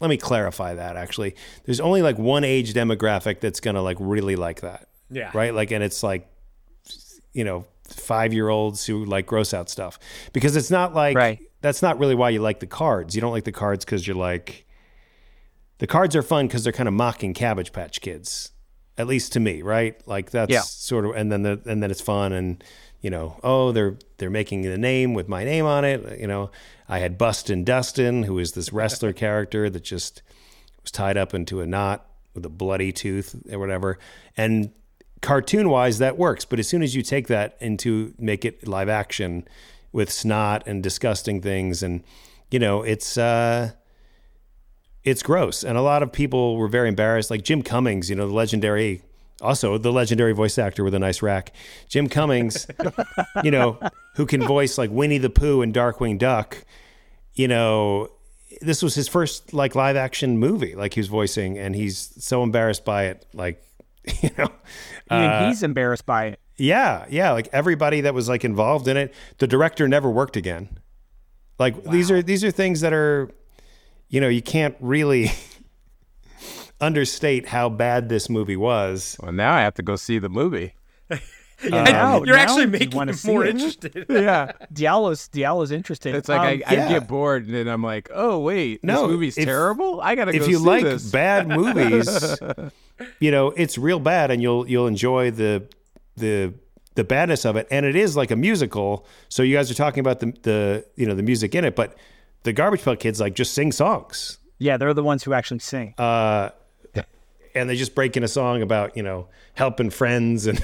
[0.00, 4.34] let me clarify that actually there's only like one age demographic that's gonna like really
[4.36, 5.30] like that Yeah.
[5.34, 6.26] right like and it's like
[7.34, 9.98] you know five year olds who like gross out stuff.
[10.32, 11.38] Because it's not like Right.
[11.60, 13.14] that's not really why you like the cards.
[13.14, 14.66] You don't like the cards because you're like
[15.78, 18.52] the cards are fun because they're kind of mocking cabbage patch kids
[18.98, 20.00] at least to me right?
[20.06, 20.62] Like that's Yeah.
[20.62, 22.62] sort of and then the and then it's fun and
[23.02, 26.50] you know oh they're they're making the name with my name on it you know?
[26.88, 30.22] I had bustin dustin who is this wrestler character that just
[30.82, 33.98] was tied up into a knot with a bloody tooth or whatever.
[34.36, 34.70] And
[35.22, 36.44] cartoon wise that works.
[36.44, 39.46] But as soon as you take that into make it live action
[39.92, 42.02] with snot and disgusting things and
[42.50, 43.72] you know it's uh
[45.04, 45.62] it's gross.
[45.62, 47.30] And a lot of people were very embarrassed.
[47.30, 49.02] Like jim cummings you know the legendary
[49.42, 51.52] also the legendary voice actor with a nice rack.
[51.88, 52.66] Jim cummings
[53.44, 53.78] you know
[54.16, 56.64] who can voice like winnie the pooh and darkwing duck
[57.34, 58.10] you know
[58.60, 60.74] this was his first like live action movie.
[60.74, 63.62] Like he was voicing and he's so embarrassed by it like
[64.22, 64.48] you know
[65.10, 66.40] Even uh, he's embarrassed by it.
[66.56, 67.32] yeah, yeah.
[67.32, 70.78] Like everybody that was like involved in it, the director never worked again.
[71.58, 73.30] Like these are these are things that are,
[74.08, 75.30] you know, you can't really
[76.80, 79.16] understate how bad this movie was.
[79.22, 80.74] Well, now I have to go see the movie.
[81.64, 83.50] Yeah, now- You're now actually making wanna me more it.
[83.50, 84.06] interested.
[84.10, 84.52] Yeah.
[84.72, 86.14] Diallo's Diallo's interesting.
[86.14, 89.10] It's like Um, I, I get bored and then I'm like, oh wait, No, this
[89.10, 90.00] movie's if- terrible.
[90.00, 91.10] I gotta If go you see like this.
[91.10, 92.38] bad movies,
[93.20, 95.64] you know, it's real bad and you'll you'll enjoy the
[96.16, 96.52] the
[96.94, 97.66] the badness of it.
[97.70, 99.06] And it is like a musical.
[99.28, 101.96] So you guys are talking about the the you know, the music in it, but
[102.42, 104.38] the Garbage Pail Kids like just sing songs.
[104.58, 105.94] yeah, they're the ones who actually sing.
[105.98, 106.50] uh,
[107.54, 110.62] and they just break in a song about you know helping friends and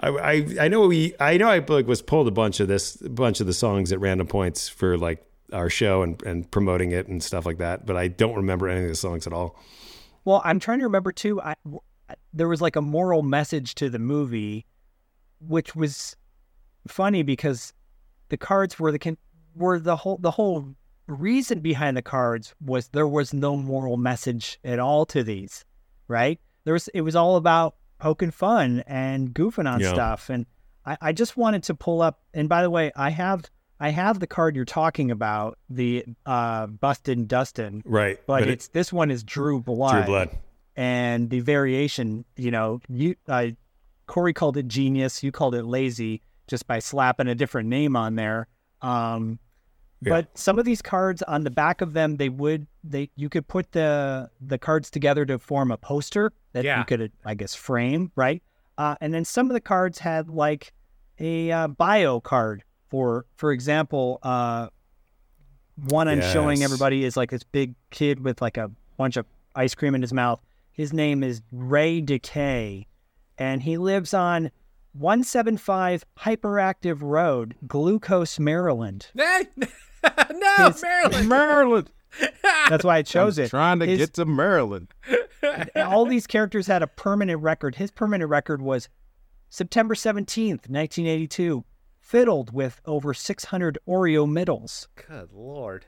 [0.00, 3.00] I, I I know we I know I like was pulled a bunch of this
[3.00, 6.92] a bunch of the songs at random points for like our show and and promoting
[6.92, 9.58] it and stuff like that, but I don't remember any of the songs at all.
[10.24, 11.40] Well, I'm trying to remember too.
[11.40, 11.54] I,
[12.32, 14.66] there was like a moral message to the movie,
[15.40, 16.16] which was
[16.86, 17.72] funny because
[18.28, 19.16] the cards were the
[19.54, 20.74] were the whole the whole
[21.06, 25.64] reason behind the cards was there was no moral message at all to these,
[26.06, 26.38] right?
[26.64, 29.92] There was it was all about poking fun and goofing on Yeah.
[29.92, 30.46] stuff, and
[30.86, 32.20] I, I just wanted to pull up.
[32.32, 33.44] And by the way, I have
[33.80, 38.68] I have the card you're talking about, the uh, Bustin Dustin, Right, but, it- it's
[38.68, 40.30] this one is Drew Blood True Blood.
[40.76, 43.48] and the variation, you know, you uh,
[44.06, 48.16] Corey called it genius, you called it lazy, just by slapping a different name on
[48.16, 48.48] there.
[48.82, 49.38] Um,
[50.00, 50.10] Yeah.
[50.10, 53.48] But some of these cards on the back of them, they would they you could
[53.48, 56.78] put the the cards together to form a poster that Yeah.
[56.78, 58.42] you could I guess frame right,
[58.76, 60.72] uh, and then some of the cards had like
[61.18, 64.18] a uh, bio card for for example.
[64.22, 64.68] Uh,
[65.88, 69.74] one I'm showing everybody is like this big kid with like a bunch of ice
[69.76, 70.40] cream in his mouth.
[70.72, 72.86] His name is Ray Decay,
[73.36, 74.50] and he lives on
[74.92, 79.08] 175 Hyperactive Road, Glucose, Maryland.
[80.02, 81.28] Hey, no, His- Maryland.
[81.28, 81.90] Maryland.
[82.68, 83.48] That's why it shows I'm it.
[83.50, 84.88] trying to His- get to Maryland.
[85.76, 87.76] all these characters had a permanent record.
[87.76, 88.88] His permanent record was
[89.50, 91.64] September 17th, 1982,
[92.00, 94.88] fiddled with over 600 Oreo middles.
[95.08, 95.86] Good lord.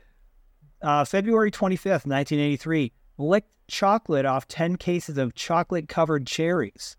[0.81, 6.97] Uh, February 25th, 1983, licked chocolate off 10 cases of chocolate covered cherries.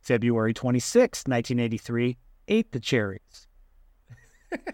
[0.00, 2.16] February 26th, 1983,
[2.48, 3.46] ate the cherries.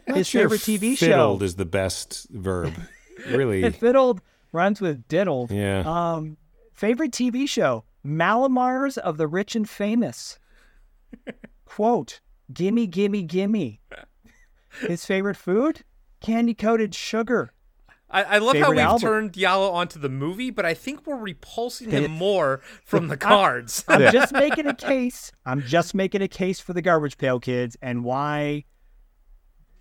[0.06, 1.06] His Sure, favorite TV show.
[1.06, 2.74] fiddled is the best verb.
[3.30, 3.68] Really.
[3.72, 4.20] Fiddled
[4.52, 5.50] rhymes with diddled.
[5.50, 5.82] Yeah.
[5.84, 6.36] Um,
[6.72, 10.38] favorite TV show: Malamars of the Rich and Famous.
[11.64, 12.20] Quote:
[12.52, 13.80] "Gimme, gimme, gimme."
[14.86, 15.82] His favorite food:
[16.20, 17.52] candy coated sugar.
[18.10, 19.00] I, I love how we've album?
[19.00, 23.84] turned Diallo onto the movie, but I think we're repulsing him more from the cards.
[23.88, 25.30] I'm just making a case.
[25.44, 28.64] I'm just making a case for the Garbage Pail Kids and why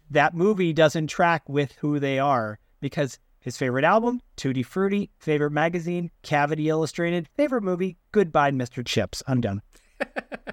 [0.10, 2.60] that movie doesn't track with who they are.
[2.80, 8.86] Because his favorite album, Tutti Frutti, favorite magazine, Cavity Illustrated, favorite movie, Goodbye, Mr.
[8.86, 9.24] Chips.
[9.28, 9.62] I'm done.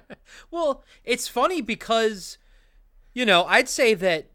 [0.51, 2.37] Well, it's funny because,
[3.13, 4.31] you know, I'd say that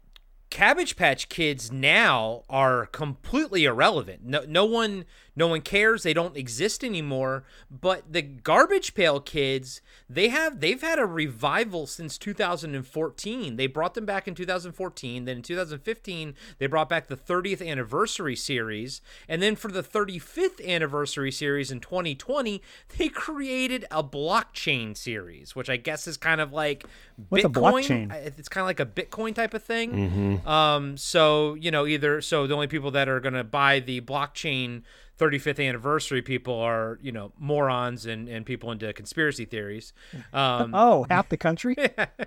[0.49, 4.23] Cabbage Patch Kids now are completely irrelevant.
[4.23, 5.05] No, no one,
[5.35, 6.03] no one cares.
[6.03, 7.43] They don't exist anymore.
[7.69, 13.55] But the Garbage Pail Kids, they have, they've had a revival since 2014.
[13.55, 15.25] They brought them back in 2014.
[15.25, 20.65] Then in 2015, they brought back the 30th anniversary series, and then for the 35th
[20.67, 22.61] anniversary series in 2020,
[22.97, 26.85] they created a blockchain series, which I guess is kind of like
[27.29, 28.09] What's a Bitcoin.
[28.09, 28.13] blockchain?
[28.37, 30.41] It's kind of like a Bitcoin type of thing.
[30.45, 34.01] Um, so you know, either so the only people that are going to buy the
[34.01, 34.83] blockchain
[35.21, 39.93] 35th anniversary people are you know morons and and people into conspiracy theories.
[40.33, 41.75] Um, Oh, half the country?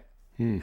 [0.38, 0.61] d-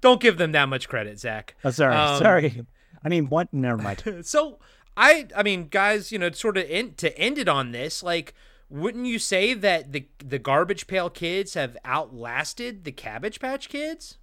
[0.00, 1.54] don't give them that much credit, Zak.
[1.64, 2.66] Oh, sorry, Um, sorry.
[3.04, 3.52] I mean, what?
[3.52, 4.02] Never mind.
[4.24, 4.58] So
[4.96, 8.34] I I mean, guys, you know, sort of end, to end it on this, like,
[8.68, 14.18] wouldn't you say that the the Garbage Pail Kids have outlasted the Cabbage Patch Kids?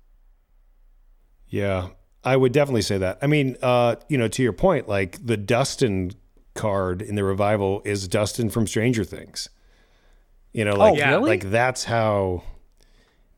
[1.47, 1.89] Yeah,
[2.23, 3.19] I would definitely say that.
[3.21, 6.11] I mean, uh, you know, to your point, like the Dustin
[6.55, 9.49] card in the revival is Dustin from Stranger Things.
[10.53, 11.09] You know, like oh, Yeah.
[11.11, 11.29] really?
[11.29, 12.43] like that's how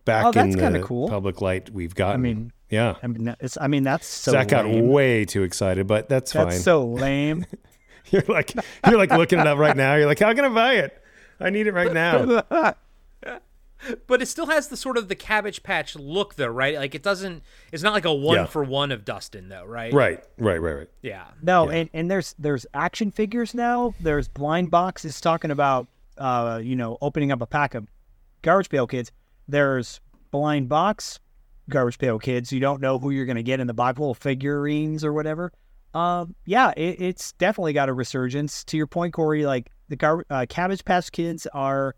[0.05, 1.09] back Oh, that's in kinda the cool.
[1.09, 2.21] public light we've gotten.
[2.21, 2.95] I mean, yeah.
[3.03, 3.57] I mean, it's.
[3.59, 4.31] I mean, that's so.
[4.31, 4.87] Zak got lame.
[4.89, 6.59] way too excited, but that's, That's fine.
[6.61, 7.45] so lame.
[8.11, 8.53] you're like
[8.85, 9.95] you're like looking it up right now.
[9.95, 11.01] You're like, how can I buy it?
[11.39, 12.43] I need it right now.
[14.07, 16.75] But it still has the sort of the Cabbage Patch look, though, right?
[16.75, 17.43] Like it doesn't.
[17.71, 18.45] It's not like a one Yeah.
[18.45, 19.93] for one of Dustin, though, right?
[19.93, 20.89] right, right, right, right.
[21.01, 21.25] Yeah.
[21.41, 21.77] No, Yeah.
[21.77, 23.93] and, and there's there's action figures now.
[23.99, 25.87] There's blind boxes talking about
[26.17, 27.87] uh, you know, opening up a pack of
[28.41, 29.11] garbage pail kids.
[29.47, 31.19] There's blind box
[31.69, 32.51] garbage pail kids.
[32.51, 35.51] You don't know who you're gonna get in the box, little figurines or whatever.
[35.93, 38.63] Um, yeah, it, it's definitely got a resurgence.
[38.65, 41.95] To your point, Corey, like the gar- uh, Cabbage Patch Kids are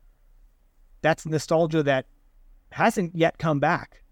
[1.01, 2.05] that's nostalgia that
[2.71, 4.03] hasn't yet come back.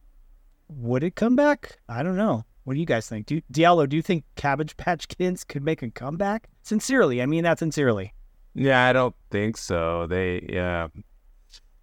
[0.69, 1.79] Would it come back?
[1.87, 2.43] I don't know.
[2.63, 3.27] What do you guys think?
[3.27, 6.49] Do Diallo, do you think Cabbage Patch Kids could make a comeback?
[6.63, 8.13] Sincerely, I mean that sincerely.
[8.53, 10.05] Yeah, I don't think so.
[10.07, 10.87] They yeah,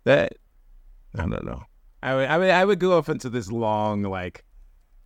[0.05, 0.35] that
[1.17, 1.63] I don't know.
[2.03, 4.45] I would I mean I would go off into this long like,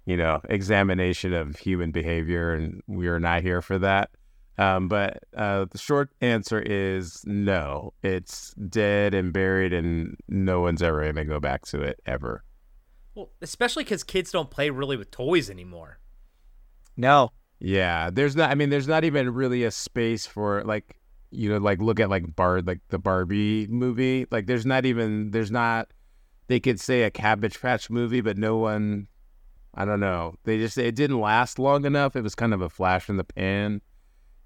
[0.05, 4.11] you know, examination of human behavior, and we are not here for that.
[4.59, 7.94] Um, but uh, the short answer is no.
[8.03, 12.42] It's dead and buried, and no one's ever gonna go back to it ever.
[13.14, 15.99] Well, especially because kids don't play really with toys anymore.
[16.97, 17.33] No.
[17.61, 18.51] Yeah, there's not.
[18.51, 20.97] I mean, there's not even really a space for like,
[21.31, 24.27] you know, like look at like Bar, like the Barbie movie.
[24.31, 25.31] Like, there's not even.
[25.31, 25.88] There's not.
[26.49, 29.09] They could say a Cabbage Patch movie, but no one.
[29.75, 30.35] I don't know.
[30.44, 32.16] They just it didn't last long enough.
[32.16, 33.81] It was kind of a flash in the pan,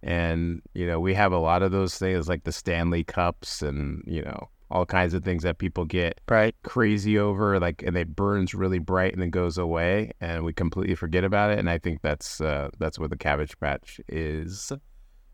[0.02, 4.02] and you know we have a lot of those things like the Stanley Cups and
[4.06, 6.54] you know all kinds of things that people get Right.
[6.64, 10.94] crazy over like and it burns really bright and then goes away and we completely
[10.94, 14.72] forget about it and i think that's uh that's what the cabbage patch is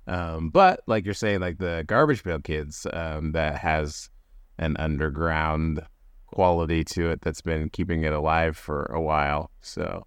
[0.09, 4.11] um but like you're saying like the garbage pail kids um that has
[4.59, 5.83] an underground
[6.27, 10.05] quality to it that's been keeping it alive for a while so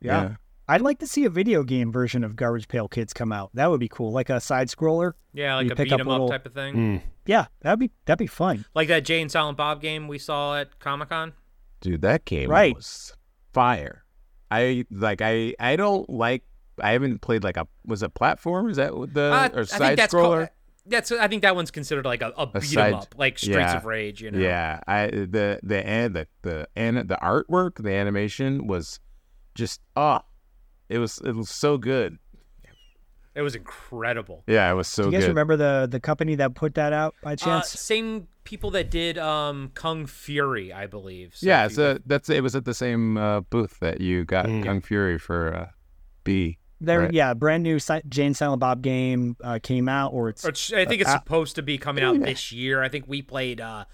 [0.00, 0.36] Yeah.
[0.68, 3.50] I'd like to see a video game version of Garbage Pail Kids come out.
[3.54, 5.12] That would be cool, like a side scroller.
[5.32, 6.74] Yeah, like a pick beat up 'em little- up type of thing.
[6.74, 7.02] Mm.
[7.26, 8.64] Yeah, that'd be that'd be fun.
[8.74, 11.32] Like that Jay and Silent Bob game we saw at Comic Con.
[11.80, 12.74] dude that game Right.
[12.74, 13.14] was
[13.52, 14.04] fire
[14.50, 16.42] i like i i don't like
[16.80, 19.98] i haven't played like a was it platform is that what the Uh, or side
[19.98, 20.48] scroller called-
[20.86, 23.76] that's I think that one's considered like a, a beat 'em up, like Streets yeah.
[23.76, 24.22] of Rage.
[24.22, 24.38] You know.
[24.38, 29.00] Yeah, I the the and the the and the artwork, the animation was
[29.56, 30.22] just ah,
[30.88, 32.18] it was it was so good.
[33.34, 34.44] It was incredible.
[34.46, 35.28] Yeah, it was so Do you guys good.
[35.28, 37.68] remember the the company that put that out by Uh, chance?
[37.68, 41.34] same people that did um, Kung Fury, I believe.
[41.36, 44.24] So yeah, if you- so that's it was at the same uh, booth that you
[44.24, 44.64] got Mm.
[44.64, 45.66] Kung Fury for uh,
[46.24, 46.58] B.
[46.80, 47.12] there, right.
[47.12, 50.48] yeah, brand new si- Jay and Silent Bob game uh, came out, or it's Or
[50.48, 52.82] it's- I think it's uh, supposed to be coming out this year.
[52.82, 53.84] I think we played uh,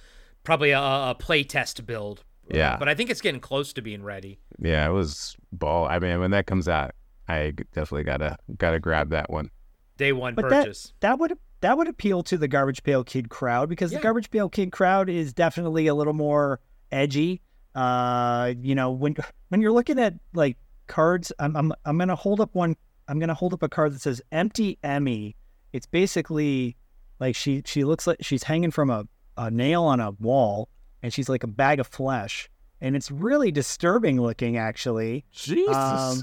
[0.44, 2.22] probably a, a play test build.
[2.50, 2.76] Uh, Yeah.
[2.78, 4.38] but I think it's getting close to being ready.
[4.58, 5.86] Yeah, it was ball.
[5.86, 6.92] I mean, when that comes out,
[7.28, 9.50] I definitely gotta gotta grab that one.
[9.98, 10.68] Day one but that
[11.00, 13.98] that would that would appeal to the Garbage Pail Kid crowd because Yeah.
[13.98, 16.60] the Garbage Pail Kid crowd is definitely a little more
[16.90, 17.40] edgy.
[17.74, 19.14] Uh, you know, when
[19.48, 20.56] when you're looking at like
[20.88, 22.76] cards, I'm I'm I'm gonna hold up one.
[23.08, 25.36] I'm gonna hold up a card that says "Empty Emmy."
[25.72, 26.76] It's basically
[27.20, 29.04] like she she looks like she's hanging from a,
[29.36, 30.68] a nail on a wall,
[31.02, 32.50] and she's like a bag of flesh,
[32.80, 35.24] and it's really disturbing looking actually.
[35.32, 35.74] Jesus.
[35.76, 36.22] Um,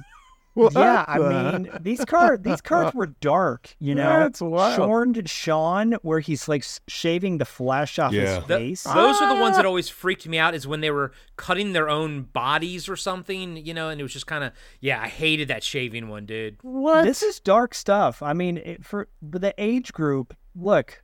[0.72, 4.04] yeah, I mean these cards these cards were dark, you know.
[4.20, 4.76] That's wild.
[4.76, 8.22] Shorn Sean, where he's like shaving the flesh off Yeah.
[8.22, 8.84] his The- face.
[8.84, 11.88] those are the ones that always freaked me out is when they were cutting their
[11.88, 14.52] own bodies or something, you know, and it was just kind of
[14.82, 16.58] yeah, I hated that shaving one, dude.
[16.62, 17.06] What?
[17.06, 18.22] This is dark stuff.
[18.22, 21.04] I mean, it, for the age group, look,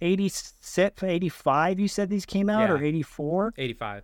[0.00, 2.74] 86, 85, you said these came out, Yeah.
[2.74, 3.54] or 84?
[3.56, 4.02] 85.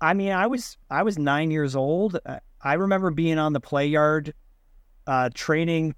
[0.00, 2.18] I mean, I was I was nine years old.
[2.26, 4.34] Uh, I remember being on the play yard,
[5.06, 5.94] uh, training,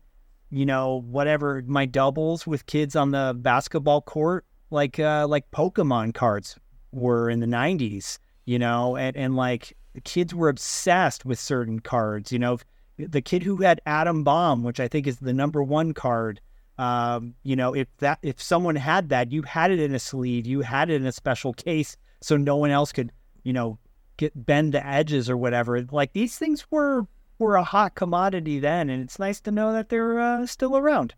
[0.50, 6.14] you know, whatever my doubles with kids on the basketball court, like uh, like Pokemon
[6.14, 6.56] cards
[6.92, 8.18] were in the '90s.
[8.44, 12.30] You know, and and like the kids were obsessed with certain cards.
[12.30, 12.58] You know,
[12.98, 16.40] the kid who had Adam Bomb, which I think is the number one card.
[16.78, 20.46] Um, you know, if that if someone had that, you had it in a sleeve,
[20.46, 23.12] you had it in a special case, so no one else could,
[23.44, 23.78] you know,
[24.16, 25.82] get bend the edges or whatever.
[25.90, 27.06] Like these things were
[27.38, 31.14] were a hot commodity then, and it's nice to know that they're uh, still around.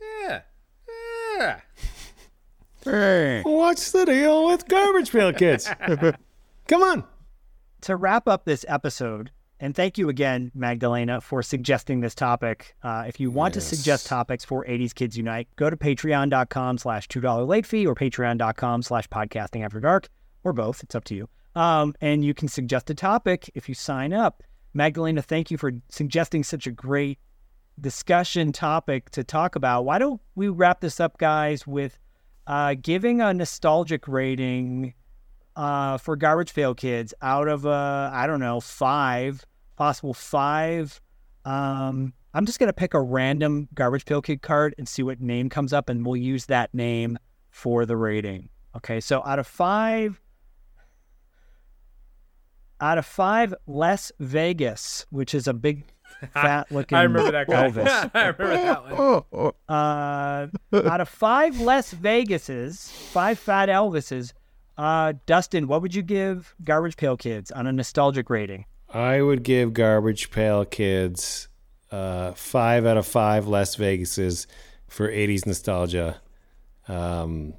[0.00, 0.42] Yeah.
[1.38, 1.60] Yeah.
[2.84, 3.42] Hey.
[3.42, 5.68] What's the deal with garbage pail kids?
[6.68, 7.04] Come on.
[7.82, 12.74] To wrap up this episode, and thank you again, Magdalena, for suggesting this topic.
[12.82, 17.08] Uh, if you want to suggest topics for 80s Kids Unite, go to patreon.com slash
[17.08, 20.08] $2 late fee or patreon.com slash podcasting after dark,
[20.44, 20.82] or both.
[20.82, 21.28] It's up to you.
[21.54, 24.42] Um, and you can suggest a topic if you sign up.
[24.74, 27.18] Magdalena, thank you for suggesting such a great
[27.80, 29.86] discussion topic to talk about.
[29.86, 31.98] Why don't we wrap this up, guys, with
[32.46, 34.92] uh, giving a nostalgic rating
[35.56, 39.44] uh, for Garbage Pail Kids out of uh, I don't know five
[39.76, 41.00] possible five.
[41.44, 45.48] Um, I'm just gonna pick a random Garbage Pail Kid card and see what name
[45.48, 47.18] comes up, and we'll use that name
[47.50, 48.50] for the rating.
[48.76, 50.20] Okay, so out of five,
[52.80, 55.84] out of five, Las Vegas, which is a big
[56.32, 57.70] fat looking I remember that guy.
[57.70, 58.10] Elvis.
[58.14, 59.52] I remember that one.
[59.68, 60.46] Uh,
[60.90, 64.32] out of five Las Vegases, five fat Elvises,
[64.78, 68.64] uh, Dustin, what would you give Garbage Pail Kids on a nostalgic rating?
[68.92, 71.48] I would give Garbage Pail Kids
[71.90, 74.46] uh, five out of five Las Vegases
[74.88, 76.20] for '80s nostalgia.
[76.88, 77.54] Um,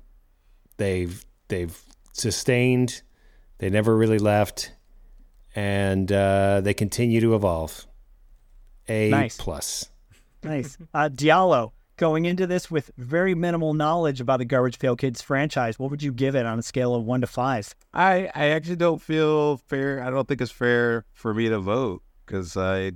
[0.77, 1.77] they've they've
[2.13, 3.01] sustained.
[3.59, 4.71] They never really left,
[5.55, 7.85] and uh, they continue to evolve.
[8.87, 9.35] A Nice.
[9.37, 9.89] plus.
[10.43, 10.77] Nice.
[10.93, 15.77] Uh, Diallo, going into this with very minimal knowledge about the Garbage Pail Kids franchise,
[15.77, 17.75] what would you give it on a scale of one to five?
[17.93, 20.01] I I actually don't feel fair.
[20.03, 22.91] I don't think it's fair for me to vote because I,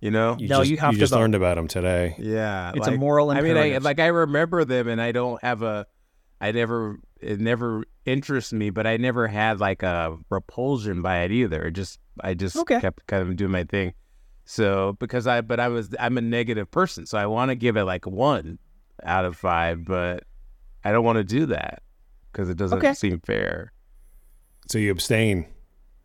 [0.00, 1.20] you know, You No, just, you have to just vote.
[1.20, 2.16] learned about them today.
[2.18, 5.40] yeah, It's a like- moral I mean, I, like I remember them, and I don't
[5.42, 5.86] have a.
[6.40, 6.98] I never.
[7.20, 11.62] It never interests me, but I never had like a repulsion by it either.
[11.66, 12.80] It just I just Okay.
[12.80, 13.94] kept kind of doing my thing.
[14.52, 17.78] So because I, but I was I'm a negative person, so I want to give
[17.78, 18.58] it like one
[19.02, 20.24] out of five, but
[20.84, 21.82] I don't want to do that
[22.30, 22.92] because it doesn't Okay.
[22.92, 23.72] seem fair.
[24.68, 25.46] So you abstain.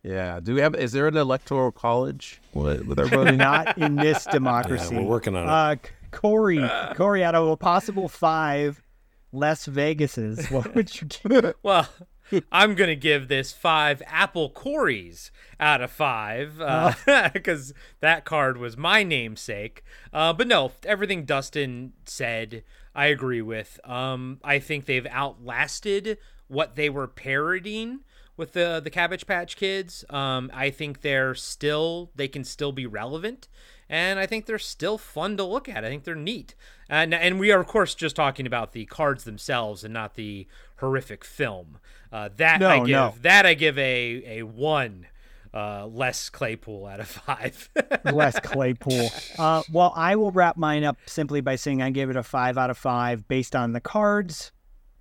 [0.02, 0.40] Yeah.
[0.42, 0.74] Do we have?
[0.76, 3.36] Is there an electoral college with, with our voting?
[3.36, 4.88] Not in this democracy.
[4.94, 5.50] Yeah, we're working on it.
[5.50, 5.76] Uh,
[6.10, 8.82] Corey, Corey, out of a possible five
[9.30, 11.54] Las Vegases, what would you give?
[11.62, 11.86] Well,
[12.52, 16.58] I'm gonna give this five apple Corys out of five
[17.32, 19.82] because that card was my namesake.
[20.12, 22.62] Uh, but no, everything Dustin said,
[22.94, 23.78] I agree with.
[23.84, 26.18] Um, I think they've outlasted
[26.48, 28.00] what they were parodying
[28.36, 30.04] with the the Cabbage Patch Kids.
[30.08, 33.48] Um, I think they're still they can still be relevant,
[33.88, 35.84] and I think they're still fun to look at.
[35.84, 36.54] I think they're neat,
[36.88, 40.46] and and we are of course just talking about the cards themselves and not the
[40.76, 41.78] horrific film.
[42.12, 43.14] Uh, that I give no.
[43.22, 45.06] that I give a a one.
[45.52, 47.70] Uh, Les Claypool out of five.
[48.04, 49.08] Les Claypool.
[49.38, 52.58] Uh, well, I will wrap mine up simply by saying I gave it a five
[52.58, 54.52] out of five based on the cards.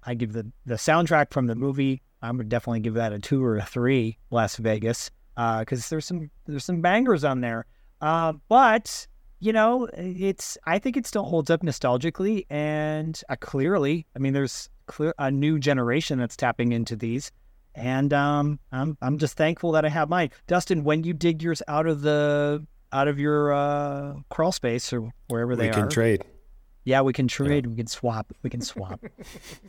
[0.03, 2.01] I give the the soundtrack from the movie.
[2.21, 4.17] I would definitely give that a two or a three.
[4.31, 7.65] Las Vegas, because there's some there's some bangers on there.
[8.01, 9.07] Uh, but
[9.39, 14.05] you know, it's I think it still holds up nostalgically and uh, clearly.
[14.15, 17.31] I mean, there's clear a new generation that's tapping into these.
[17.75, 20.31] And um, I'm I'm just thankful that I have mine.
[20.47, 25.11] Dustin, when you dig yours out of the out of your uh, crawl space or
[25.27, 25.69] wherever they are.
[25.69, 26.25] we can are, trade.
[26.85, 27.67] yeah, we can trade.
[27.67, 28.33] We can swap.
[28.41, 28.99] We can swap.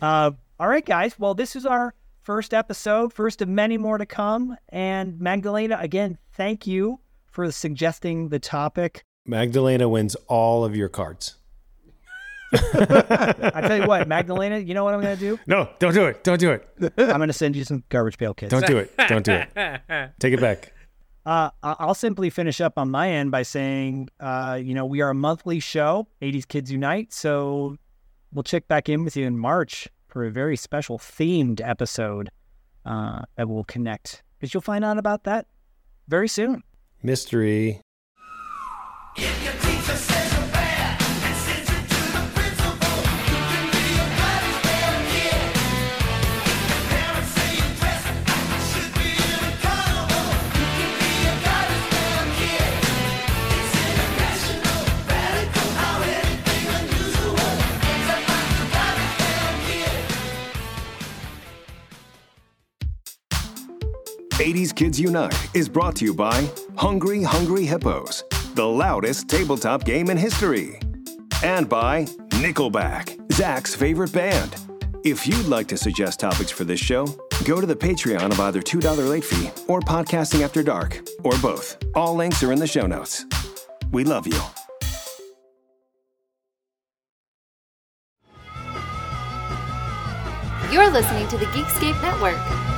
[0.02, 1.18] uh, all right, guys.
[1.18, 4.56] Well, this is our first episode, first of many more to come.
[4.70, 7.00] And Magdalena, again, thank you
[7.38, 9.04] for suggesting the topic.
[9.24, 11.36] Magdalena wins all of your cards.
[12.52, 15.38] I tell you what, Magdalena, you know what I'm going to do?
[15.46, 16.24] No, don't do it.
[16.24, 16.68] Don't do it.
[16.98, 18.50] I'm going to send you some garbage pail kids.
[18.50, 18.92] Don't do it.
[19.06, 20.10] Don't do it.
[20.18, 20.72] Take it back.
[21.24, 25.00] Uh, I- I'll simply finish up on my end by saying, uh, you know, we
[25.00, 27.12] are a monthly show, 80s Kids Unite.
[27.12, 27.76] So
[28.32, 32.30] we'll check back in with you in March for a very special themed episode
[32.84, 34.24] uh, that will connect.
[34.40, 35.46] Because you'll find out about that
[36.08, 36.64] very soon.
[37.02, 37.80] Mystery.
[64.38, 68.22] '80s Kids Unite is brought to you by Hungry Hungry Hippos,
[68.54, 70.78] the loudest tabletop game in history,
[71.42, 74.56] and by Nickelback, Zak's favorite band.
[75.02, 77.06] If you'd like to suggest topics for this show,
[77.44, 81.76] go to the Patreon of either $2 late fee or Podcasting After Dark, or both.
[81.96, 83.26] All links are in the show notes.
[83.90, 84.40] We love you.
[90.70, 92.77] You're listening to the Geekscape Network.